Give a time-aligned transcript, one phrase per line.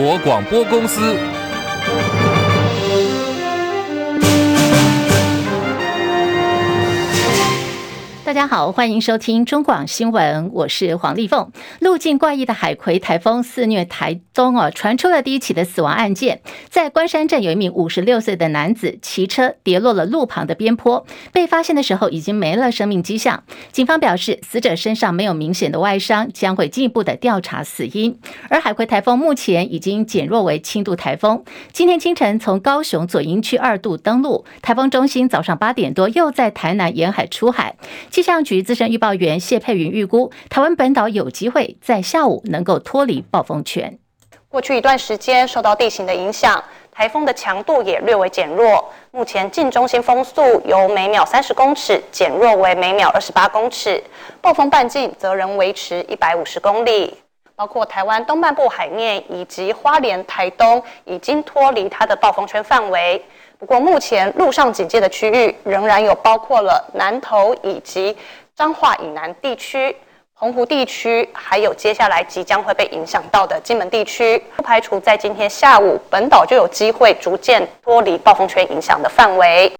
[0.00, 1.39] 国广播公司。
[8.30, 11.50] 大家好，欢迎收听中广新闻，我是黄丽凤。
[11.80, 23.42] 路径怪异的海葵台风肆虐台东哦，传出了第一起的死亡案件，在关山镇有一名五十六岁的男子骑车跌落了路旁的边坡，被发现的时候已经没了生命迹象。
[23.72, 28.16] 警方表示，死者身上没有明显的外伤，将会进一步的调查死因。
[28.48, 31.42] 而海葵台风目前已经减弱为轻度台风，
[31.72, 37.74] 今天清晨从高雄左营区二度登陆，台风中心早上八点多又在台南沿海出海。
[38.20, 43.98] 气象局资深预报员谢佩云预估，台湾本岛有机会在下午能够脱离暴风圈。
[44.50, 48.92] 过去一段时间受到地形的影响，台风的强度也略微减弱。
[49.10, 54.04] 目前近中心风速由每秒三十公尺减弱为每秒二十八公尺，
[54.42, 57.14] 暴风半径则仍维持一百五十公里。
[57.56, 63.24] 包括台湾东半部海面以及花莲、台东已经脱离它的暴风圈范围。
[63.60, 68.16] 不过，目前陆上警戒的区域仍然有包括了南投以及
[68.56, 69.94] 彰化以南地区、
[70.34, 74.42] 澎湖地区，还有接下来即将会被影响到的金门地区。
[74.56, 79.70] 不排除在今天下午，本岛就有机会逐渐脱离暴风圈影响的范围。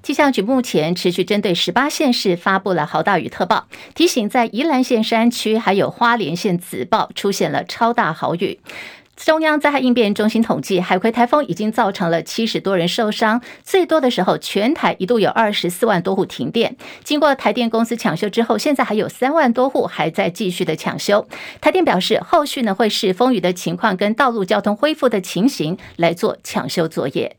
[0.00, 3.66] 气象局目前持续针对十八县市发布了豪大雨特报，
[3.96, 8.60] 提醒在宜兰县山区还有花莲县紫报出现了超大豪雨。
[9.24, 16.76] 中央灾害应变中心统计，海葵台风已经造成了七十多人受伤，最多的时候，全台一度有二十四万多户停电。
[17.02, 21.26] 经过台电公司抢修之后，现在还有三万多户还在继续的抢修。
[21.60, 27.36] 台电表示，后续呢会视风雨的情况跟道路交通恢复的情形来做抢修作业。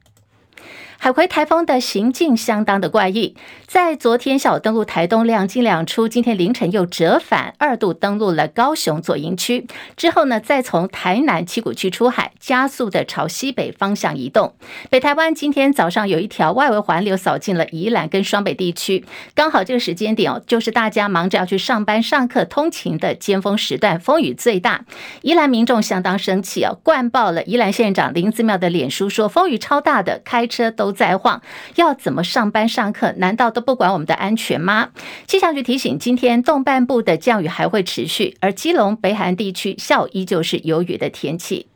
[1.02, 3.34] 海葵台风的行径相当的怪异，
[3.66, 14.54] 在昨天下午登陆台东，两进两出，今天凌晨又折返，二度登陆了高雄左营区，之后呢，再从台南七股区出海，加速的朝西北方向移动。
[14.90, 24.84] 北台湾今天早上有一条外围环流扫进了宜兰跟双北地区，刚好这个时间点哦，就是大家忙着要去上班、上课、通勤的尖峰时段，风雨最大。
[25.22, 30.89] 宜兰民众相当生气哦，灌爆了宜兰县长林姿妙的脸书，说风雨超大的，开车都。
[30.90, 31.44] 都在晃，
[31.76, 33.14] 要怎么上班上课？
[33.18, 34.90] 难道都不管我们的安全吗？
[35.28, 41.68] 气象局提醒，今天东半部的降雨还会持续，而基隆、北海岸地区下午依旧是有雨的天气。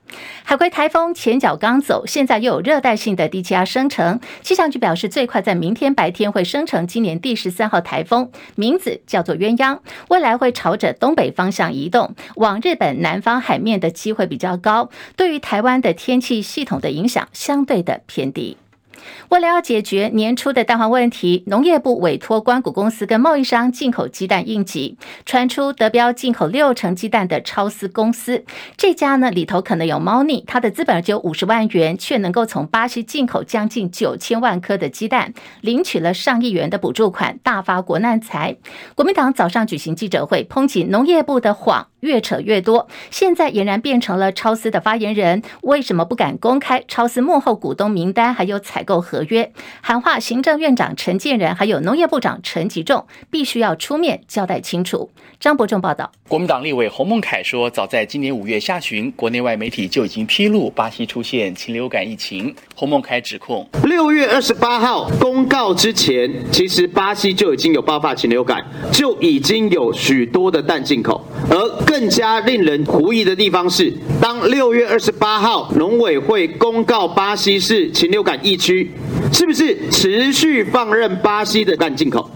[0.44, 4.20] 海葵台风前脚刚走，现在又有热带性的低气压生成。
[4.42, 9.80] 气象局表示，最快在明天白天会生成今年第十三号台风，名字叫做鸳鸯，
[10.10, 14.90] 未来会朝着东北方向移动，往日本南方海面的机会比较高。
[15.16, 18.58] 对于台湾的天气系统的影响，相对的偏低。
[19.30, 24.98] 为了要解决年初的蛋黄问题，农业部委托关谷公司跟贸易商进口鸡蛋应急。
[25.26, 28.44] 传出德标进口六成鸡蛋的超丝公司，
[28.78, 38.58] 这家呢里头可能有猫腻，它的资本只有五十万元，却能够从巴西进口将近九千万颗的鸡蛋，领取了上亿元的补助款，大发国难财。
[38.96, 41.93] 国民党早上举行记者会，抨击农业部的谎。
[42.04, 49.52] 越扯越多，现在俨然变成了超思的发言人，为什么不敢公开超思幕后股东名单还有采购合约？
[49.82, 55.10] 喊话行政院长陈建仁还有农业部长陈吉仲，必须要出面交代清楚。
[55.40, 62.54] 张伯仲报道，国民党立委洪孟凯说，早在今年五月下旬，国内外媒体就已经披露巴西出现禽流感疫情。
[62.76, 71.93] 洪孟凯指控，六月二十八号公告之前，其实巴西就已经有爆发禽流感，就已经有许多的蛋进口，而。
[71.94, 78.90] 更加令人狐疑的地方是，当六月二十八号农委会公告巴西是禽流感疫区，
[79.32, 82.28] 是不是持续放任巴西的蛋进口？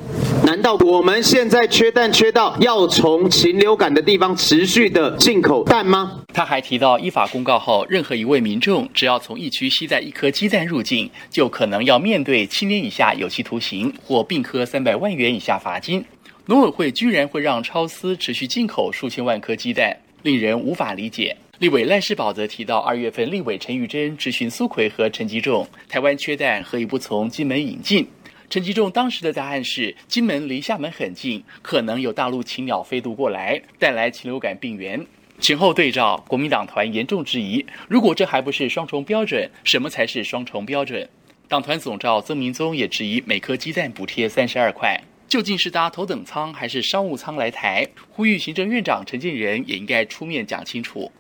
[0.46, 6.22] 难道我们现在缺蛋缺到要从禽流感的地方持续的进口蛋吗？
[6.32, 16.06] 他还提到，依法公告后，任何一位民众只要从疫区携带一颗鸡蛋入境，就可能要面对七年以下有期徒刑或并科三百万元以下罚金。
[16.50, 21.36] 农委会居然会让超丝持续进口数千万颗鸡蛋，令人无法理解。
[21.60, 28.08] 立委赖士葆则提到，二月份立委陈玉珍质询苏奎和陈吉仲，台湾缺蛋，何以不从金门引进？
[28.50, 35.06] 陈吉仲当时的答案是，金门离厦门很近，可能有大陆禽鸟飞渡过来，带来禽流感病源。
[35.42, 41.10] 前后对照，国民党团严重质疑，如果这还不是双重标准，什么才是双重标准？
[41.50, 44.98] 党团总召曾明宗也质疑，每颗鸡蛋补贴三十二块。
[45.28, 47.86] 究竟是搭头等舱还是商务舱来台？
[48.10, 51.12] 呼吁行政院长陈建仁也应该出面讲清楚。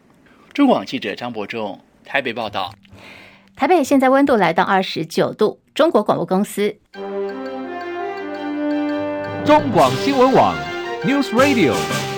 [0.53, 2.73] 中广记者张伯仲台北报道。
[3.55, 5.59] 台北现在温度来到二十九度。
[5.75, 6.77] 中国广播公司。
[9.45, 10.55] 中广新闻网
[11.03, 12.16] News Radio。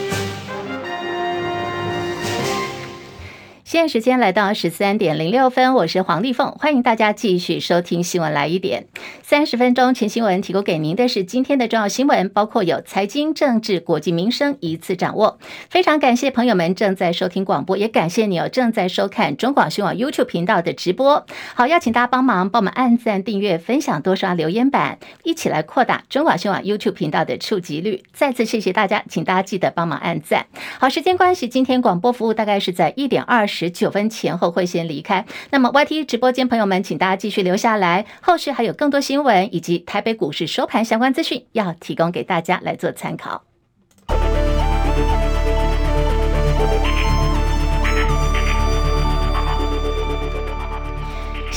[3.69, 8.87] 现在时间来到十三点零六分，我是黄丽凤，欢迎大家继续收听新闻来一点。
[9.21, 15.37] 三十分钟全新闻提供给您的是今天的重要新闻，包括有财经、政治、国际、民生一次掌握。
[15.69, 21.27] 非常感谢朋友们正在收听广播，也感谢你哦正在收看中广新闻网 YouTube 频道的直播。
[21.53, 28.03] 好，邀请大家帮忙帮我们按赞、订阅、分享、多刷留言板，一起来扩大中广新闻网 YouTube 频道的触及率。
[28.13, 30.47] 再次谢谢大家，请大家记得帮忙按赞。
[30.79, 35.25] 好，时间关系，今天广播服务大概是在一点二十十九分前后会先离开。
[35.49, 43.48] 那么 YT 直播间朋友们，请大家继续留下来，后续还有更多新闻以及台北股市收盘相关资讯要提供给大家来做参考。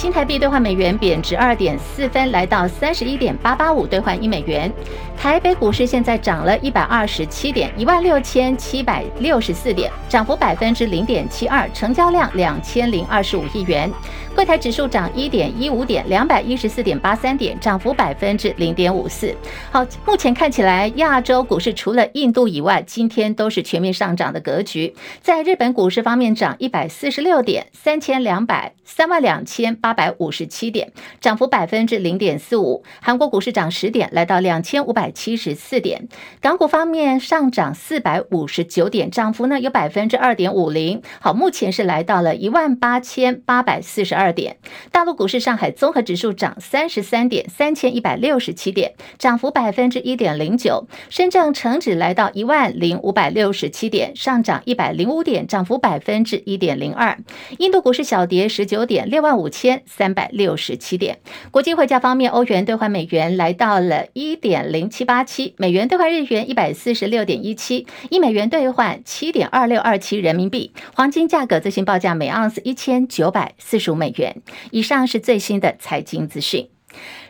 [0.03, 4.69] 新台币兑换美元贬值二点四分，来到三十一点八八五兑换一美元。
[5.17, 13.89] 台北股市现在涨了一百二十七点，一万六千七百六十四点，涨幅百分之零点七二，成交量两千零二十五亿元。
[14.35, 19.33] 柜台指数涨一点一五点，两百一十四点八三点，涨幅百分之零点五四。
[19.71, 24.93] 好，目前看起来亚洲股市除了印度以外，今天都是全面上涨的格局。
[25.21, 32.83] 在日本股市方面，涨一百四十六点，三千两百三万两千八百五十七点，涨幅百分之零点四五。
[33.01, 36.09] 韩国股市涨十点，来到两千五百七十四点。
[36.41, 41.01] 港股方面上涨四百五十九点，涨幅呢有百分之二点五零。
[41.21, 44.33] 好，目前是来到了一万八千八百四十二。
[44.33, 44.57] 点，
[44.91, 50.89] 大陆股市上海综合指数涨三十三点，三千一百六十七点，涨幅百分之一点零九。
[51.11, 57.19] 深圳成指来到一万零五百六十七点，上涨一百零五点，涨幅百分之一点零二。
[57.59, 61.19] 印度股市小跌十九点，六万五千三百六十七点。
[61.51, 70.73] 国际汇价方面，欧元兑换美元来到了一点零七八七，美元兑换日元一百四十六点一七，一美元兑换七点二六二七人民币。
[70.95, 74.43] 黄金价格最新报价每盎司一千九百四十五美元。
[74.71, 76.72] 以上是最新的财经资讯。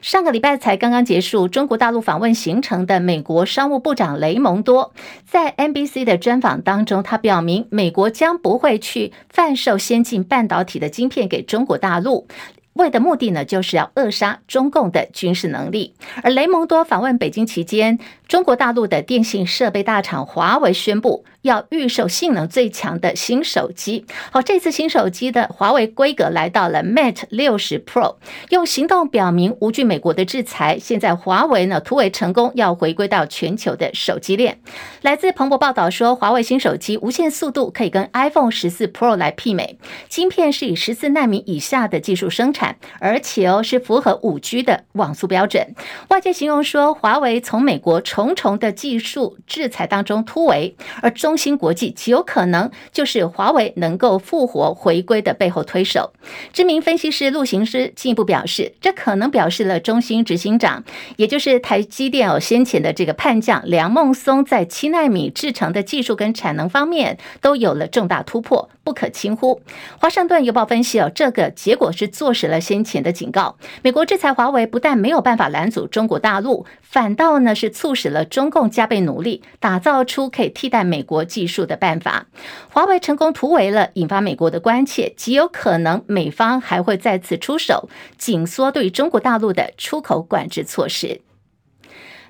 [0.00, 4.92] 上个礼拜才刚刚结束中国大陆访问行程的美国商务部长雷蒙多，
[5.24, 12.26] 在 NBC 的专访当中，他表明美国将不会去贩售先进半导体的晶片给中国大陆。
[12.74, 15.94] 为的目的呢，就是要扼杀中共的军事能力。
[16.22, 17.98] 而雷蒙多访问北京期间，
[18.32, 24.06] 中国大陆的电信设备大厂华为宣布要预售性能最强的新手机。
[24.30, 28.16] 好，这次新手机的华为规格来到了 Mate 60 Pro，
[28.48, 30.78] 用行动表明无惧美国的制裁。
[30.78, 34.60] 现在华为呢突围成功，要回归到全球的手机链。
[35.02, 39.78] 来自彭博报道说，华为新手机无线速度可以跟 iPhone 14 Pro 来媲美，
[40.08, 42.76] 芯片是以十四纳米以下的技术生产。
[42.98, 45.74] 而且哦，是符合五 G 的网速标准。
[46.08, 56.12] 外界形容说，华为从美国重重的技术制裁当中突围，而中芯国际极有可能就是华为能够复活回归的背后推手。
[56.52, 60.84] 知名分析师陆行师进一步表示，这可能表示了中芯执行长，
[61.16, 69.60] 也就是台积电哦先前的这个叛将梁孟松，在七纳米制程的技术跟产能方面都有了重大突破，不可轻忽。
[69.98, 82.26] 华盛顿邮报分析哦，这个结果是坐实了先前的警告，美国制裁华为不但没有办法拦阻中国大陆，反倒呢是促使了中共加倍努力，打造出可以替代美国技术的办法。
[82.70, 91.20] 华为成功突围了，引发美国的关切，极有可能美方还会再次出手，紧缩对中国大陆的出口管制措施。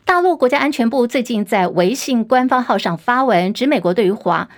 [0.05, 4.49] 大陆国家安全部最近在微信官方号上发文，指美国对于华。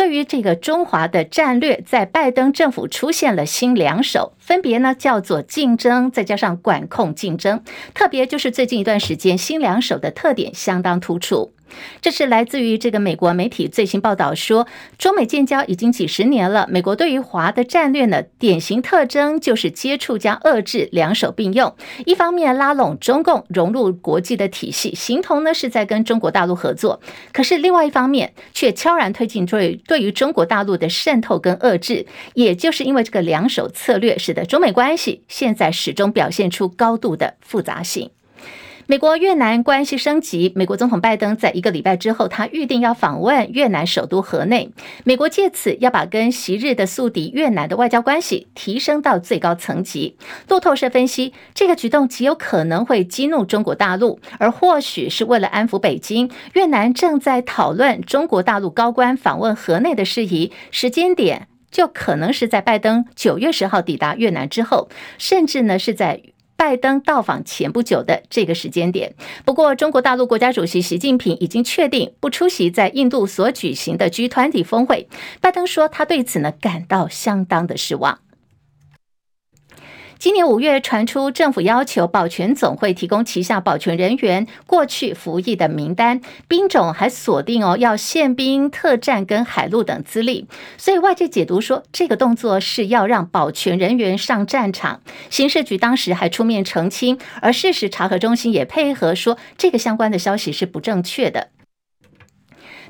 [0.00, 7.62] 对于这个中华的战略，在拜登政府出现了新两手，分别呢叫做竞争，再加上管控竞争。
[7.92, 11.52] 特别就是最近一段时间，新两手的特点相当突出。
[12.00, 14.66] 这是来自于这个美国媒体最新报道说，
[14.98, 16.66] 中美建交已经几十年了。
[16.70, 21.74] 美国对于华的战略呢，典型特征就是接触加遏制两手并用。
[22.06, 27.00] 一方面拉拢中共融入国际的体系，形同呢是在跟中国大陆合作；
[27.32, 32.06] 可是另外一方面却悄然推进对对于中国大陆的渗透跟遏制。
[32.34, 38.10] 也就是因为这个两手策略，使得中美关系现在始终表现出高度的复杂性。
[38.90, 44.72] 美国越南关系升级，美国总统拜登在一个礼拜之后，他预定要访问越南首都河内。
[45.04, 50.16] 美国借此要把跟昔日的宿敌越南的外交关系提升到最高层级。
[50.48, 56.28] 路透社分析，这个举动极有可能会激怒中国大陆，而或许是为了安抚北京。
[56.54, 66.20] 越南正在讨论中国大陆高官访问河内的事宜，时间点就可能是在拜登九月十号抵达越南之后，甚至呢是在。
[66.60, 69.14] 拜登到访前不久的这个时间点。
[69.46, 75.08] 不过，中国大陆国家主席习近平已经确定不出席在印度所举行的 G 团体峰会。
[75.40, 78.18] 拜登说，他对此呢感到相当的失望。
[80.20, 90.46] 今年五月传出政府要求保全总会提供旗下保全人员过去服役的名单，兵种还锁定哦，要宪兵、特战跟海陆等资历。
[90.76, 95.00] 所以外界解读说，这个动作是要让保全人员上战场。
[95.30, 101.48] 刑事局当时还出面澄清，而事实查核中心也配合说，这个相关的消息是不正确的。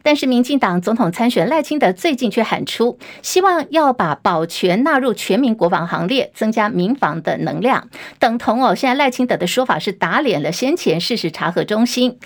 [0.02, 7.88] 但是，民进党总统参选赖清德最近却喊出，希望要把保全纳入全民国防行列，增加民防的能量，
[8.19, 8.75] 等同哦。
[8.75, 12.19] 现在赖清德的说法是打脸了先前事实查核中心。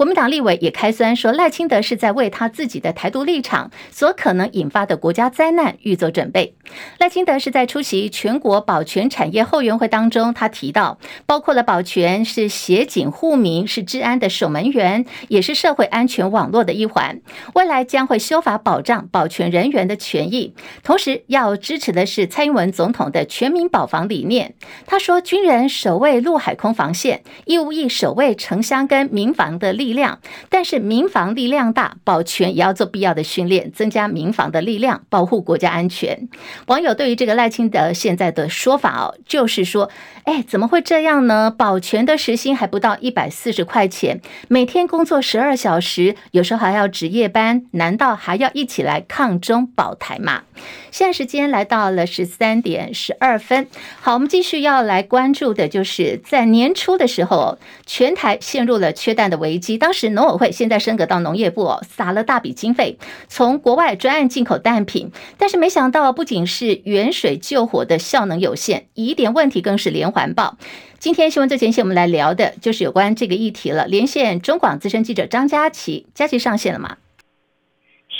[0.00, 6.54] 国民党立委也开酸说，赖清德是在为他自己的台独立场所可能引发的国家灾难预做准备。
[6.98, 17.20] 赖清德是在出席全国保全产业后援会当中，他提到，包括了保全是协警护民，是治安的守门员，也是社会安全网络的一环。
[17.52, 24.54] 未来将会修法保障保全人员的权益，同时要支持的是蔡英文总统的全民保防理念。
[24.86, 29.89] 他说，军人守卫陆海空防线，义务役守卫城乡跟民防的力。
[29.90, 36.28] 力量，但是民防力量大，保全也要做必要的训练，增加民防的力量，保护国家安全。
[36.66, 39.90] 网友对于这个赖清德现在的说法哦，就是说，
[40.24, 41.50] 哎，怎么会这样呢？
[41.50, 50.42] 保全的时薪还不到一百四十块钱，每天工作十二小时，有时候还要值夜班，难道还要一起来抗中保台吗？
[50.90, 53.66] 现在时间来到了十三点十二分，
[54.00, 59.69] 好，我们继续要来关注的就是在年初的时候，全台陷入了缺蛋的危机。
[59.78, 62.98] 当时农委会现在升格到农业部哦，撒了大笔经费，
[63.28, 70.56] 从国外专案进口蛋品，但是没想到不仅是远水救火的效能有限，疑点问题更是连环爆。
[70.98, 73.86] 今天新闻最前线，我们来聊的就是有关这个议题了。
[73.86, 76.96] 连线中广资深记者张佳琪，佳琪上线了吗？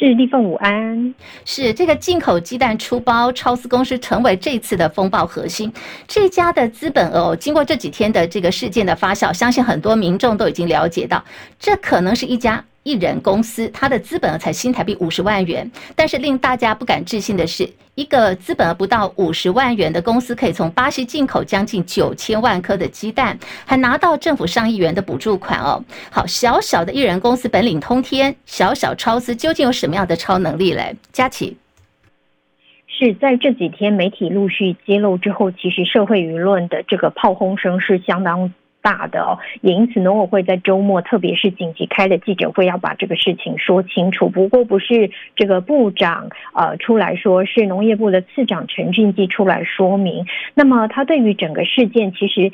[0.01, 1.15] 是立凤午安，
[1.45, 5.71] 是这个进口鸡蛋出包，超丝公司成为这次的风暴核心。
[6.09, 11.23] 这家的资本额，经过这几天的这个事件的发酵，相信很多民众都已经了解到，
[11.59, 12.65] 这可能是一家。
[12.83, 25.85] 一人公司，它的资本额才新台币五十万元，但是令大家不敢置信的是，一个资本额不到五十万元的公司，可以从巴西进口将近九千万颗的鸡蛋，还拿到政府上亿元的补助款哦。
[26.11, 30.97] 好，小小的一人公司本领通天，小小超丝究竟有什么样的超能力嘞？
[31.13, 31.59] 佳琪，
[32.87, 44.29] 是在这几天媒体陆续揭露之后，其实社会舆论的这个炮轰声是相当大的哦，也因此呢，我会在周末，特别是紧急开的记者会，要把这个事情说清楚。
[44.29, 50.27] 不过不是这个部长呃出来说，是农业部的次长陈俊基出来说明。
[50.55, 52.53] 那么他对于整个事件，其实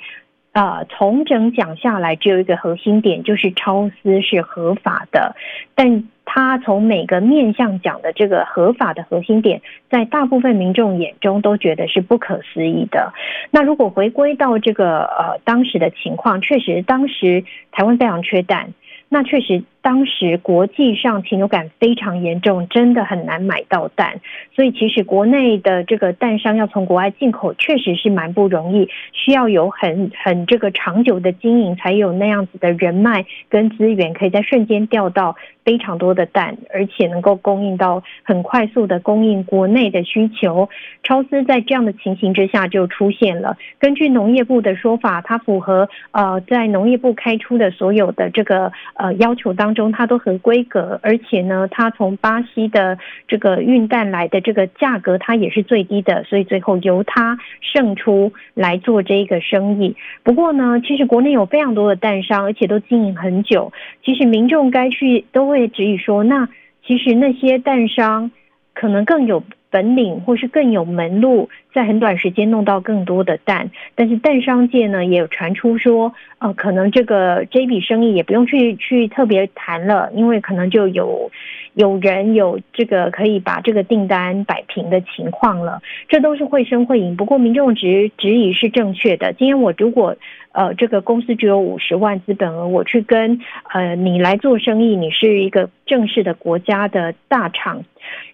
[0.57, 5.37] 呃重整讲下来，只有一个核心点，就是超丝是合法的，
[5.75, 6.09] 但。
[6.29, 13.15] 他从每个面向讲的这个合法的核心点，在大部分民众眼中都觉得是不可思议的。
[13.53, 18.75] 那如果回归到这个呃当时的情况，确实当时台湾非常缺蛋。
[19.09, 24.19] 那确实，当时国际上禽流感非常严重，真的很难买到蛋，
[24.53, 40.69] 所以其实国内的这个蛋商要从国外进口，确实是蛮不容易，需要有很很这个长久的经营，才有那样子的人脉跟资源，可以在瞬间调到非常多的蛋，而且能够供应到很快速的供应国内的需求。
[41.05, 43.57] 超丝在这样的情形之下就出现了。
[43.79, 48.73] 根据农业部的说法，它符合呃在农业部开出的所有的这个。
[48.99, 59.95] 呃，要求当中它都很规格，而且呢，它从巴西的这个运蛋来的这个价格，它也是最低的，所以最后由它胜出来做这个生意。
[60.25, 63.73] 不过呢，其实国内有非常多的蛋商，而且都经营很久。
[64.05, 66.49] 其实民众该去都会质疑说，那
[66.85, 68.33] 其实那些蛋商
[68.75, 69.45] 可能更有。
[69.71, 81.31] 本领或是更有门路，在很短时间弄到更多的蛋，但是蛋商界呢也有传出说，呃，可能这个这笔生意也不用去去特别谈了，因为可能就有
[81.75, 87.17] 有人有这个可以把这个订单摆平的情况了，这都是会声会影。
[87.17, 89.33] 不过民众质质疑是正确的。
[89.33, 90.17] 今天我如果
[90.53, 93.39] 呃这个公司只有五十万资本额，我去跟
[93.73, 97.85] 呃你来做生意，你是一个正式的国家的大厂。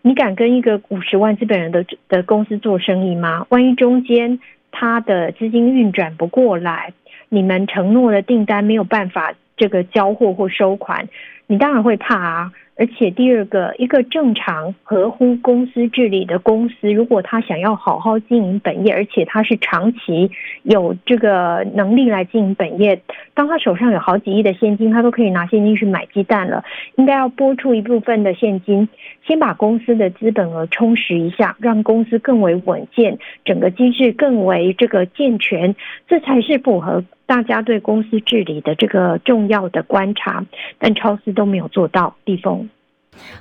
[0.02, 3.46] 你敢跟一个五十万资本人的的公司做生意吗？
[3.50, 4.38] 万一中间
[4.70, 6.92] 他的资金运转不过来，
[7.28, 11.08] 你们承诺的订单没有办法这个交货或收款，
[11.46, 12.52] 你当然会怕啊。
[12.74, 20.30] 而且第二个，一个正常合乎公司治理的公司，如果他想要好好经营本业，而且他是长期
[20.62, 23.02] 有这个能力来经营本业，
[23.34, 26.64] 当他手上有好几亿的现金，他都可以拿现金去买鸡蛋了，
[26.96, 28.88] 应该要拨出一部分的现金，
[29.26, 35.76] 先把公司的资本额充实一下，让公司更为稳健，整个机制更为这个健全，
[36.08, 37.04] 这才是符合。
[37.32, 40.44] 大家对公司治理的这个重要的观察，
[40.78, 42.14] 但超思都没有做到。
[42.26, 42.68] 地峰，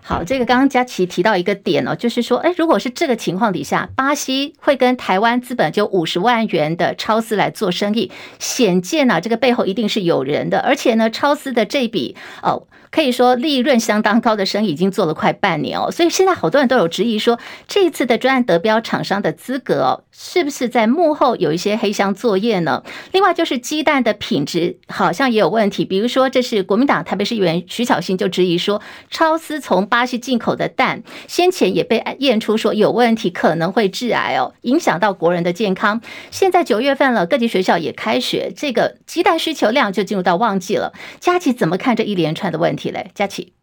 [0.02, 12.64] 好，这个刚刚佳琪提到一个点哦，就是说，哎，如果是这个情况底下，巴西会跟台湾资本就五十万元的超司来做生意，显见呢、啊，这个背后一定是有人的，而且呢，超思的这笔哦。
[12.92, 22.84] 可以说利润相当高的生意已经做了快半年哦，所以现在好多人都有质疑说，这一次的专案得标厂商的资格哦，是不是在幕后有一些黑箱作业呢？
[23.14, 36.02] 另外就是鸡蛋的品质好像也有问题，比如说这是国民党台北市议员徐巧芯就质疑说，超司从巴西进口的蛋先前也被验出说有问题，可能会致癌哦，影响到国人的健康。
[36.30, 40.92] 现在九月份了，各级学校也开学，这个鸡蛋需求量就进入到旺季了。
[41.22, 42.81] 佳琪怎么看这一连串的问题？
[42.82, 43.54] 起来，佳琪。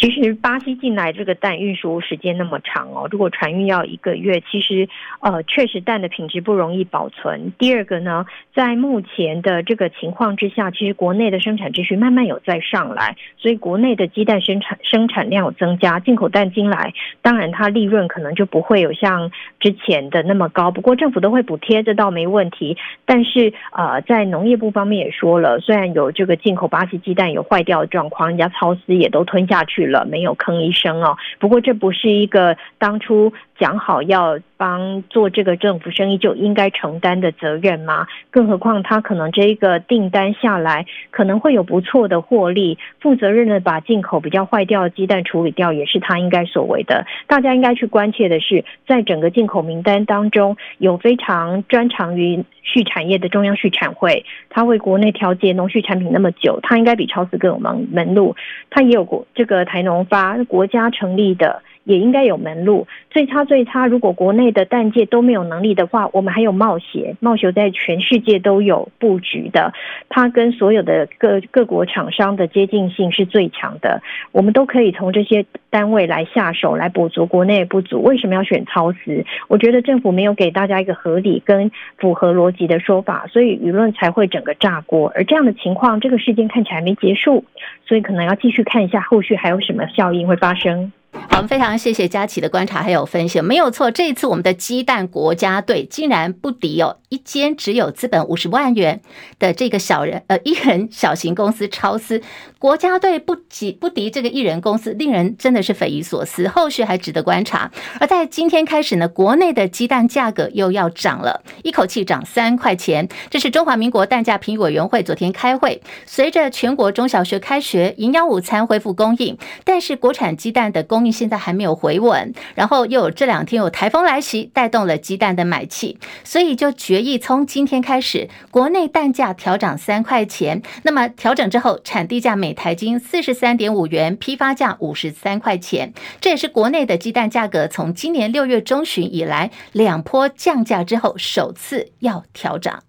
[0.00, 4.88] 其实巴西进来这个蛋运输时间那么长哦，如果船运要一个月，其实
[5.20, 7.52] 呃确实蛋的品质不容易保存。
[7.58, 20.70] 第二个呢，在目前的这个情况之下，其实国内的生产秩序慢慢有在上来，所以国内的鸡蛋生产生产量有增加，进口蛋进来，当然它利润可能就不会有像之前的那么高。
[20.70, 22.74] 不过政府都会补贴，这倒没问题。
[23.04, 29.89] 但是呃，在农业部方面也说了，虽然有这个进口巴西鸡蛋有坏掉的状况，人家超司也都吞下去了。
[29.90, 31.16] 了，没有吭一声哦。
[31.38, 38.06] 不过这不是一个当初讲好要帮做这个政府生意就应该承担的责任吗？
[38.30, 47.04] 更何况他可能这一个订单下来可能会有不错的获利，负责任的把进口比较坏掉的鸡蛋处理掉，也是他应该所为的。
[47.26, 58.36] 大家应该去关切的是，在整个进口名单当中，有非常专长于畜产业的中央畜产会，他为国内调节农畜产品那么久，他应该比超市更有门门路。
[58.70, 61.62] 他也有过这个台农发国家成立的。
[61.84, 62.86] 也应该有门路。
[63.10, 67.16] 最差最差，如果国内的蛋界都没有能力的话，我们还有贸协。
[67.20, 69.72] 贸协在全世界都有布局的，
[70.08, 74.02] 它跟所有的各各国厂商的接近性是最强的。
[74.32, 78.02] 我们都可以从这些单位来下手，来补足国内不足。
[78.02, 79.24] 为什么要选超司？
[79.48, 85.10] 我觉得政府没有给大家一个合理跟符合逻辑的说法，所以舆论才会整个炸锅。
[85.14, 87.44] 而这样的情况，这个事件看起来没结束，
[87.86, 90.92] 所以可能要继续看一下后续还有什么效应会发生。
[91.12, 99.02] 好，我们非常谢谢佳琪的观察还有分析，没有错，这一次我们的鸡蛋国家队竟然不敌哦，一间只有资本五十万元
[99.38, 102.22] 的这个小人呃一人小型公司超司，
[102.58, 107.70] 国家队不及不敌这个一人公司，令人真的是匪夷所思，后续还值得观察。
[107.98, 121.10] 而在今天开始呢，国内的鸡蛋价格又要涨了，一口气涨三块钱，这是中华民国蛋价评议委员会昨天开会，随着全国中小学开学，营养午餐恢复供应，但是国产鸡蛋的供应。
[121.10, 130.62] 现在还没有回稳，然后又有这两天有台风来袭，带动了鸡蛋的买气，所以就决议从今天开始，国内蛋价调涨三块钱。
[130.82, 135.92] 那么调整之后，产地价每台斤四十三点五元，批发价五十三块钱。
[136.20, 142.82] 这也是国内的鸡蛋价格从今年六月中旬以来两波降价之后首次要调涨。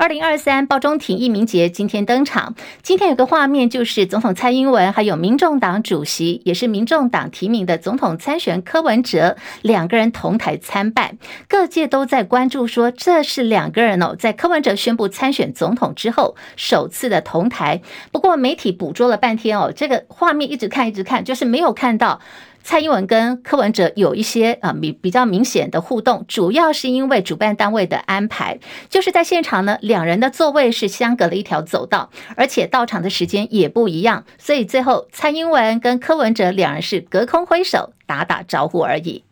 [0.00, 2.54] 二零二三报中挺义民节今天登场。
[2.82, 11.18] 今天有个画面，就是总统蔡英文还有民众党主席，也是民众党提名的总统参选柯文哲两个人同台参拜。
[11.46, 17.82] 各界都在关注说，这是两个人哦，在柯文哲宣布参选总统之后首次的同台。
[18.10, 22.22] 不过媒体捕捉了半天哦，这个画面一直看一直看，就是没有看到。
[22.62, 39.24] 蔡英文跟柯文哲有一些啊比比较明显的互动，主要是因为主办单位的安排，就是在现场呢，两人的座位是相隔了一条走道，而且到场的时间也不一样，所以最后蔡英文跟柯文哲两人是隔空挥手打打招呼而已。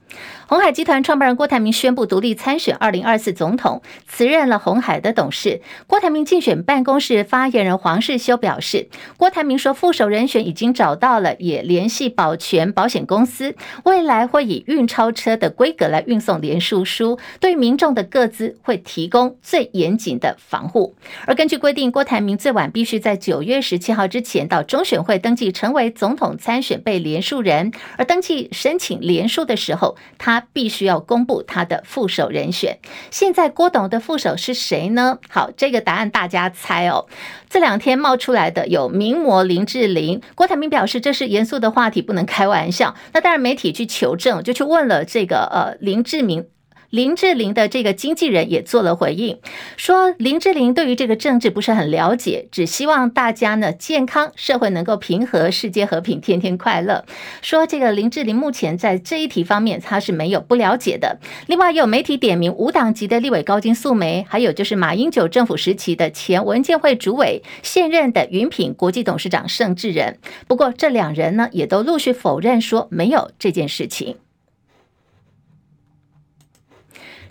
[0.46, 5.60] 鸿海集团创办人郭台铭宣布独立参选二零二四总统，辞任了鸿海的董事。
[5.86, 20.94] 郭台铭竞选办公室发言人黄世修表示，郭台铭说副手人选已经找到了，也联系保全保险公司，未来会以运钞车的规格来运送联署书，对民众的个资会提供最严谨的防护。
[21.26, 29.97] 而根据规定，郭台铭最晚必须在九月十七号之前到中选会登记成为总统参选被连署人，而登记申请连署的时候。
[30.18, 32.78] 他必须要公布他的副手人选。
[33.10, 35.18] 现在郭董的副手是谁呢？
[35.28, 37.06] 好，这个答案大家猜哦。
[37.48, 42.94] 这两天冒出来的有名模林志玲，郭台铭表示这是严肃的话题，不能开玩笑。
[43.12, 46.46] 那当然媒体去求证，就去问了这个呃林志明。
[46.90, 49.38] 林志玲的这个经纪人也做了回应，
[49.76, 57.04] 说林志玲对于这个政治不是很了解，只希望大家呢健康，社会能够平和，世界和平，天天快乐。
[57.42, 61.18] 说这个林志玲目前在这一题方面，她是没有不了解的。
[61.46, 70.16] 另外，也有媒体点名无党籍的立委高金素梅，还有就是马英九政府时期的前文建会主委，现任的云品国际董事长盛智仁。
[70.46, 74.16] 不过这两人呢，也都陆续否认说没有这件事情。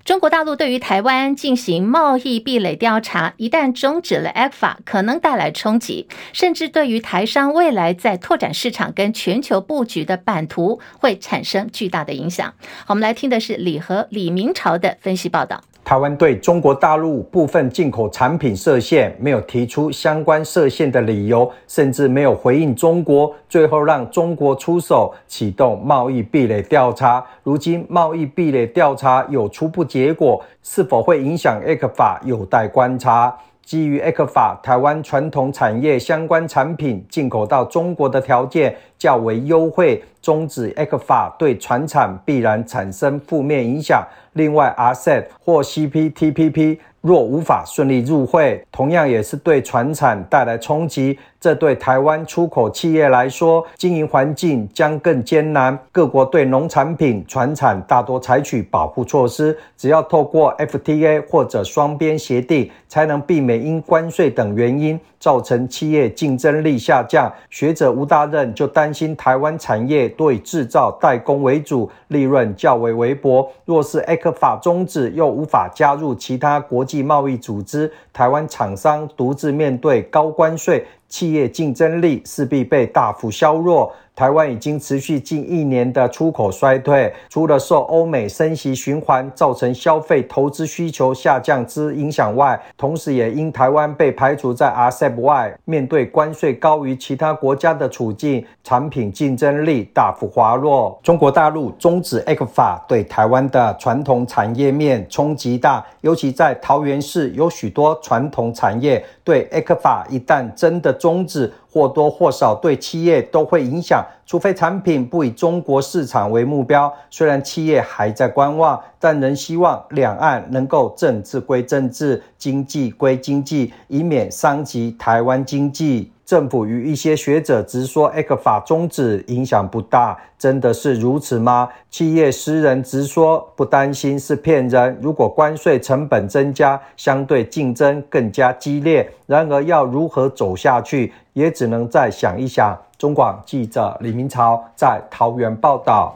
[0.07, 12.53] 中国大陆对于台湾进行贸易壁垒调查，一旦终止了 ECFA，可能带来冲击，甚至对于台商未来在拓展市场跟全球布局的版图会产生巨大的影响。
[12.87, 15.61] 我们来听的是李和李明朝的分析报道。
[15.87, 27.25] 台湾对中国大陆部分进口产品设限，没有提出相关设限的理由，甚至没有回应中国，最后让中国出手启动贸易壁垒调查。
[27.41, 33.33] 如今贸易壁垒调查有初步结果，是否会影响 ECFA，有待观察。
[33.67, 44.01] 基于 ECFA，台湾传统产业相关产品进口到中国的条件较为优惠，终止 ECFA 对传产必然产生负面影响。
[44.31, 51.19] 另外，RCEP 或 CPTPP 若无法顺利入会，同样也是对传产带来冲击。
[51.39, 55.77] 这对台湾出口企业来说，经营环境将更艰难。
[55.91, 67.31] 各国对农产品船产大多采取保护措施，只要透过 FTA 或者双边协定，才能避免因关税等原因造成企业竞争力下降。
[67.51, 73.47] 学者吴大任就担心，台湾产业多以制造代工为主，利润较为微薄。
[73.65, 80.83] 若是 ECFA 终止，又无法加入其他国际贸易组织，台湾厂商独自面对高关税。
[81.07, 83.93] 企业竞争力势必被大幅削弱。
[84.17, 100.99] 台湾已经持续近一年的出口衰退，除了受欧美升息循环造成消费投资需求下降之影响外，同时也因台湾被排除在 RCEP 外，面对关税高于其他国家的处境，产品竞争力大幅滑落。
[101.03, 116.91] 中国大陆终止 ECFA 对台湾的传统产业面冲击大，尤其在桃园市有许多传统产业，对 ECFA 一旦真的终止，或多或少对企业都会影响，除非产品不以中国市场为目标。
[117.11, 126.11] 虽然企业还在观望，但仍希望两岸能够政治归政治，经济归经济，以免伤及台湾经济。
[126.27, 131.69] 政府与一些学者直说，ECFA 终止影响不大，真的是如此吗？
[131.89, 134.99] 企业私人直说不担心是骗人。
[135.01, 139.09] 如果关税成本增加，相对竞争更加激烈。
[139.25, 142.77] 然而要如何走下去，也只能再想一想。
[142.97, 146.13] 中广记者李明朝在桃园报道。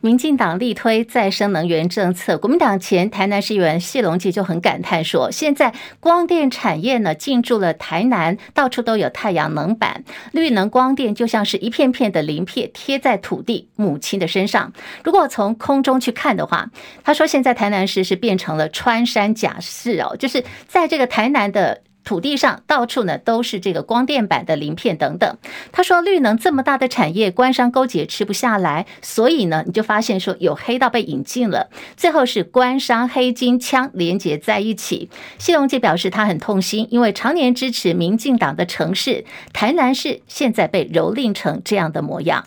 [0.00, 14.72] 民进党力推再生能源政策，国民党前台南市议员谢龙介就很感叹说：“现在光电产业呢进驻了台南，到处都有太阳能板，绿能光电就像是一片片的鳞片贴在土地母亲的身上。
[15.02, 16.70] 如果从空中去看的话，
[17.02, 25.36] 他说现在台南市是变成了穿山甲市哦，就是在这个台南的。”土地上到处呢都是这个光电板的鳞片等等。
[25.70, 31.68] 他说，绿能这么大的产业，官商勾结吃不下来，所以呢，你就发现说有黑道被引进了，
[31.98, 35.10] 最后是官商黑金枪连结在一起。
[35.38, 42.46] 谢龙介表示他很痛心，因为常年支持民进党的城市台南市，现在被蹂躏成这样的模样。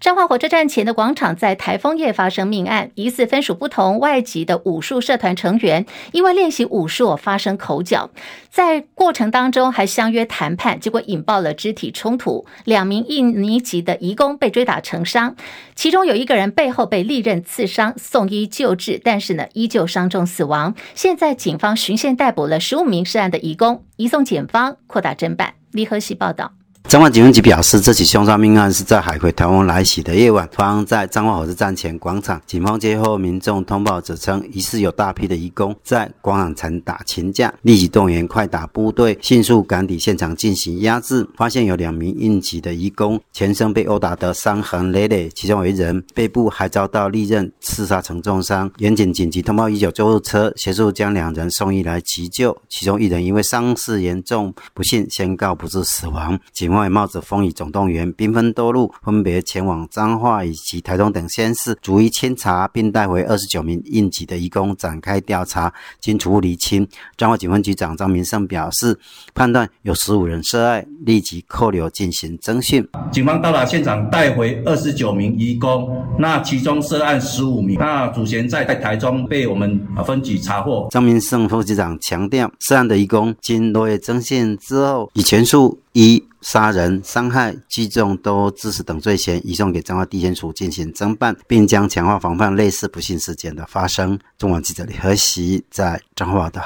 [0.00, 8.08] 彰化火车站前的广场在台风夜发生命案，疑似分属不同外籍的武术社团成员，因为练习武术发生口角，
[8.48, 15.34] 在过程当中还相约谈判，结果引爆了肢体冲突，两名印尼籍的移工被追打成伤，
[15.74, 20.76] 其中有一个人背后被利刃刺伤，送医救治，但是呢依旧伤重死亡。
[20.94, 25.54] 现在警方循线逮捕了十五名涉案的移工，移送检方扩大侦办。
[25.72, 26.57] 李和喜报道。
[26.88, 32.40] 彰化警分局表示，这起凶杀命案是在海葵台风来袭的夜晚，发生在彰化火车站前广场。
[32.46, 41.28] 警方接获民众通报，指称疑似有大批的移工在广场城打群架，立即动员快打部队，迅速赶抵现场进行压制。
[41.36, 48.70] 发现有两名应急的移工全身被殴打得伤痕累累，其中一人背部还遭到利刃刺杀成重伤。
[48.78, 52.56] 员警紧急通报一九救护车，协助将两人送医来急救。
[52.70, 56.40] 其中一人因为伤势严重，不幸宣告不治死亡。
[56.54, 56.77] 警方。
[56.78, 66.86] 方也冒着风雨总动员，兵分多路，分别前往彰化以及台东等县市，逐一清查，并带回二十九名应急的移工展开调查，经初步厘清。
[67.16, 68.96] 彰化警分局长张明胜表示，
[69.34, 72.86] 判断有十五人涉案，立即扣留进行侦讯。
[73.10, 80.86] 警方到了现场，带回二十九名移工，那其中涉案十五名，那主嫌在在台中被我们分局查获。
[80.90, 94.16] 张明胜副局长强调，涉案的移工经落叶侦讯之后，已全数一杀人、伤害、聚众都致死等罪嫌移送给彰化地检署进行侦办，并将强化防范类似不幸事件的发生。
[94.38, 96.62] 中网记者李和喜在彰化的。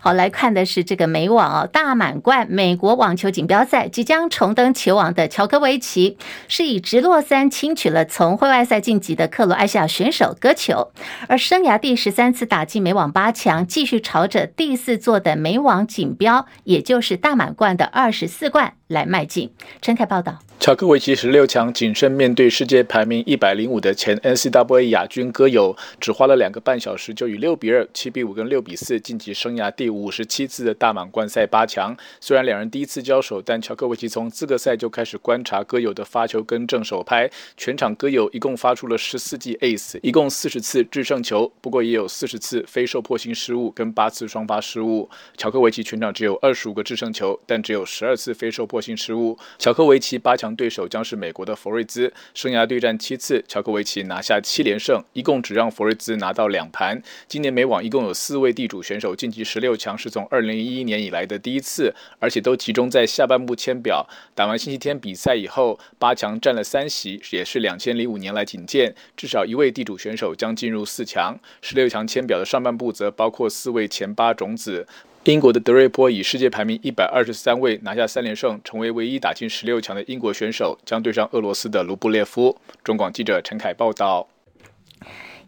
[0.00, 10.92] 好，来看的是这个美网哦，大满贯美国网球锦标赛即将重登球王的乔科维奇，是以直落三轻取了从会外赛晋级的克罗埃西亚选手戈球，
[11.28, 18.74] 而生涯第十三次打进美网八强，继续朝着第四座的美网锦标，也就是大满贯的二十四冠。
[18.92, 19.50] 来迈进。
[19.80, 20.38] 陈凯报道。
[20.60, 31.96] 乔科维奇十六强谨慎面对世界排名一百零五的前 NCAA 亚军戈友，只花了两个半小时就以六比二、七比五跟六比四晋级生涯第五十七次的大满贯赛八强。
[32.20, 37.28] 虽然两人第一次交手，但乔科维奇从资格赛就开始观察戈友的发球跟正手拍。
[37.56, 45.10] 全场戈友一共发出了十四记 ace，一共四十次制胜球，不过也有四十次非受迫性失误跟八次双发失误。
[45.36, 49.38] 乔科维奇全场只有二十五个制胜球，但只有十二次非受迫性失误。
[49.58, 50.52] 乔科维奇八强。
[50.54, 57.02] 对手将是美国的弗瑞兹，生涯对战七次，乔科维奇拿下七连胜，一共只让弗瑞兹拿到两盘。
[57.26, 64.06] 今年美网一共有四位地主选手晋级十六强，是从二零一一年以来的第一次，而且都集中在下半部签表。
[64.34, 71.38] 打完星期天比赛以后，八强占了三席，也是两千零五年来仅见，至少一位地主选手将进入四强。
[71.62, 74.86] 十六强签表的上半部则包括四位前八种子。
[75.24, 82.56] 英国的德瑞波以世界排名一百二十三位拿下三连胜，成为唯一打进十六强的英国选手，将对上俄罗斯的卢布列夫。
[82.82, 84.26] 中广记者陈凯报道。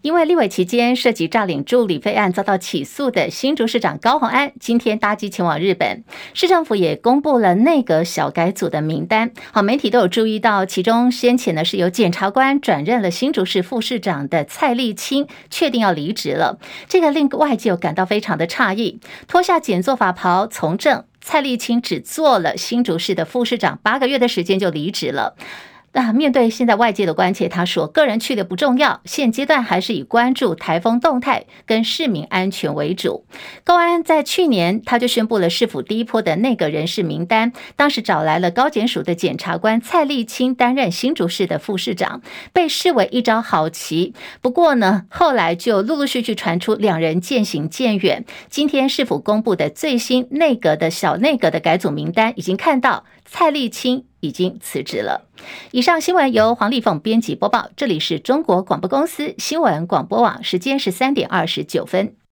[0.04, 6.04] 因为立委期间涉及诈领助理费案遭到起诉的新竹市长高虹安，今天搭机前往日本。
[6.34, 9.32] 市政府也公布了内阁小改组的名单。
[9.50, 16.58] 好，媒体都有注意到，其中先前呢是由检察官转任了新竹市副市长的蔡丽青，确定要离职了。
[16.86, 19.00] 这个令外界感到非常的诧异。
[19.26, 25.34] 脱下检座法袍从政，蔡丽青只做了新竹市的副市长八个月的时间就离职了。
[25.94, 33.24] 那面对现在外界的关切，他说：“个人去的不重要，现阶段还是以关注台风动态跟市民安全为主。”
[33.62, 44.14] 高安在去年他就宣布了市府第一波的内阁人事名单，当时找来了高检署的检察官蔡丽青担任新竹市的副市长，被视为一招好棋。
[44.42, 48.24] 不过呢，后来就陆陆续续传出两人渐行渐远。
[48.50, 55.28] 今天市府公布的最新内阁的小内阁的改组名单，已经看到蔡立青已经辞职了。
[55.72, 62.14] 以上新闻由黄丽凤编辑播报，这里是中国广播公司新闻广播网，时间是三点二十九分。